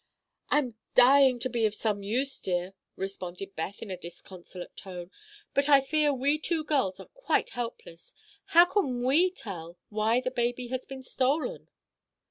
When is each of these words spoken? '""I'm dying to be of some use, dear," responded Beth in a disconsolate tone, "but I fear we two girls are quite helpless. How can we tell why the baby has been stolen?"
'""I'm 0.49 0.77
dying 0.95 1.37
to 1.41 1.47
be 1.47 1.67
of 1.67 1.75
some 1.75 2.01
use, 2.01 2.39
dear," 2.39 2.73
responded 2.95 3.55
Beth 3.55 3.83
in 3.83 3.91
a 3.91 3.95
disconsolate 3.97 4.75
tone, 4.75 5.11
"but 5.53 5.69
I 5.69 5.79
fear 5.79 6.11
we 6.11 6.39
two 6.39 6.63
girls 6.63 6.99
are 6.99 7.05
quite 7.05 7.51
helpless. 7.51 8.15
How 8.45 8.65
can 8.65 9.03
we 9.03 9.29
tell 9.29 9.77
why 9.89 10.19
the 10.19 10.31
baby 10.31 10.69
has 10.69 10.85
been 10.85 11.03
stolen?" 11.03 11.69